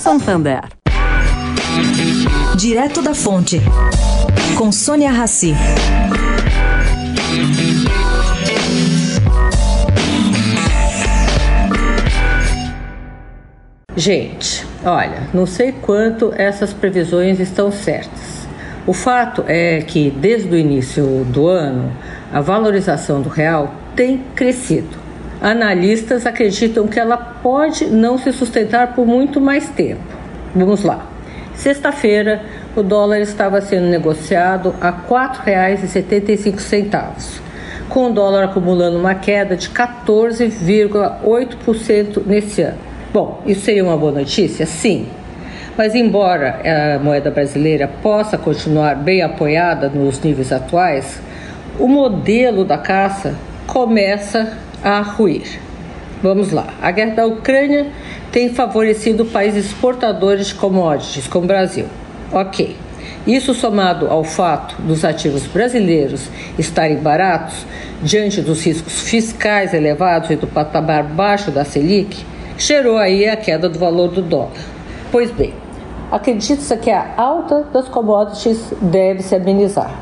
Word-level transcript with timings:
Santander. 0.00 0.62
Direto 2.56 3.02
da 3.02 3.12
Fonte, 3.14 3.60
com 4.56 4.72
Sônia 4.72 5.12
Rassi. 5.12 5.54
Gente, 13.94 14.66
olha, 14.82 15.28
não 15.34 15.44
sei 15.44 15.70
quanto 15.70 16.32
essas 16.34 16.72
previsões 16.72 17.38
estão 17.38 17.70
certas. 17.70 18.48
O 18.86 18.94
fato 18.94 19.44
é 19.46 19.82
que 19.82 20.10
desde 20.10 20.48
o 20.48 20.56
início 20.56 21.26
do 21.26 21.46
ano 21.46 21.92
a 22.32 22.40
valorização 22.40 23.20
do 23.20 23.28
real 23.28 23.74
tem 23.94 24.24
crescido. 24.34 25.09
Analistas 25.40 26.26
acreditam 26.26 26.86
que 26.86 27.00
ela 27.00 27.16
pode 27.16 27.86
não 27.86 28.18
se 28.18 28.30
sustentar 28.30 28.94
por 28.94 29.06
muito 29.06 29.40
mais 29.40 29.70
tempo. 29.70 30.02
Vamos 30.54 30.84
lá. 30.84 31.06
Sexta-feira, 31.54 32.42
o 32.76 32.82
dólar 32.82 33.20
estava 33.20 33.58
sendo 33.60 33.86
negociado 33.86 34.74
a 34.80 34.90
R$ 34.90 34.96
4,75, 35.08 37.40
com 37.88 38.10
o 38.10 38.12
dólar 38.12 38.44
acumulando 38.44 38.98
uma 38.98 39.14
queda 39.14 39.56
de 39.56 39.70
14,8% 39.70 42.22
nesse 42.26 42.60
ano. 42.62 42.78
Bom, 43.12 43.42
isso 43.46 43.62
seria 43.62 43.82
uma 43.82 43.96
boa 43.96 44.12
notícia? 44.12 44.64
Sim. 44.66 45.08
Mas, 45.76 45.94
embora 45.94 46.96
a 46.96 46.98
moeda 46.98 47.30
brasileira 47.30 47.88
possa 48.02 48.36
continuar 48.36 48.96
bem 48.96 49.22
apoiada 49.22 49.88
nos 49.88 50.20
níveis 50.20 50.52
atuais, 50.52 51.22
o 51.78 51.86
modelo 51.88 52.62
da 52.64 52.76
caça 52.76 53.34
começa 53.70 54.58
a 54.82 55.00
ruir. 55.00 55.60
Vamos 56.20 56.50
lá. 56.50 56.74
A 56.82 56.90
guerra 56.90 57.14
da 57.14 57.26
Ucrânia 57.26 57.86
tem 58.32 58.52
favorecido 58.52 59.24
países 59.24 59.66
exportadores 59.66 60.48
de 60.48 60.54
commodities, 60.56 61.28
como 61.28 61.44
o 61.44 61.46
Brasil. 61.46 61.86
Ok. 62.32 62.76
Isso 63.24 63.54
somado 63.54 64.08
ao 64.08 64.24
fato 64.24 64.74
dos 64.82 65.04
ativos 65.04 65.46
brasileiros 65.46 66.28
estarem 66.58 66.96
baratos, 66.96 67.64
diante 68.02 68.40
dos 68.40 68.64
riscos 68.64 69.02
fiscais 69.02 69.72
elevados 69.72 70.30
e 70.30 70.36
do 70.36 70.48
patamar 70.48 71.04
baixo 71.04 71.52
da 71.52 71.64
Selic, 71.64 72.26
gerou 72.58 72.98
aí 72.98 73.28
a 73.28 73.36
queda 73.36 73.68
do 73.68 73.78
valor 73.78 74.08
do 74.08 74.20
dólar. 74.20 74.50
Pois 75.12 75.30
bem, 75.30 75.54
acredita-se 76.10 76.76
que 76.78 76.90
a 76.90 77.14
alta 77.16 77.68
das 77.72 77.88
commodities 77.88 78.72
deve 78.82 79.22
se 79.22 79.36
amenizar. 79.36 79.94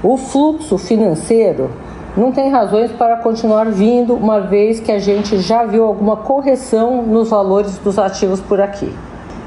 O 0.00 0.16
fluxo 0.16 0.78
financeiro 0.78 1.72
não 2.16 2.32
tem 2.32 2.50
razões 2.50 2.90
para 2.90 3.16
continuar 3.18 3.66
vindo, 3.66 4.14
uma 4.14 4.40
vez 4.40 4.80
que 4.80 4.90
a 4.90 4.98
gente 4.98 5.38
já 5.38 5.64
viu 5.64 5.84
alguma 5.84 6.16
correção 6.16 7.02
nos 7.02 7.30
valores 7.30 7.78
dos 7.78 7.98
ativos 7.98 8.40
por 8.40 8.60
aqui. 8.60 8.92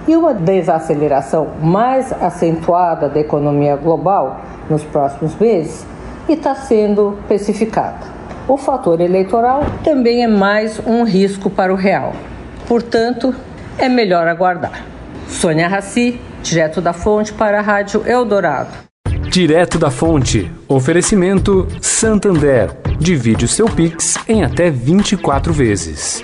E 0.07 0.15
uma 0.15 0.33
desaceleração 0.33 1.47
mais 1.61 2.11
acentuada 2.13 3.09
da 3.09 3.19
economia 3.19 3.75
global 3.75 4.41
nos 4.69 4.83
próximos 4.83 5.35
meses 5.35 5.85
está 6.27 6.55
sendo 6.55 7.17
especificada. 7.21 8.13
O 8.47 8.57
fator 8.57 8.99
eleitoral 8.99 9.63
também 9.83 10.23
é 10.23 10.27
mais 10.27 10.79
um 10.85 11.03
risco 11.03 11.49
para 11.49 11.71
o 11.71 11.77
real. 11.77 12.13
Portanto, 12.67 13.33
é 13.77 13.87
melhor 13.87 14.27
aguardar. 14.27 14.83
Sônia 15.27 15.67
Raci, 15.67 16.19
direto 16.41 16.81
da 16.81 16.93
fonte 16.93 17.33
para 17.33 17.59
a 17.59 17.61
Rádio 17.61 18.03
Eldorado. 18.05 18.92
Direto 19.33 19.79
da 19.79 19.89
fonte. 19.89 20.47
Oferecimento 20.67 21.67
Santander. 21.81 22.69
Divide 22.99 23.45
o 23.45 23.47
seu 23.47 23.65
Pix 23.65 24.15
em 24.27 24.43
até 24.43 24.69
24 24.69 25.51
vezes. 25.51 26.23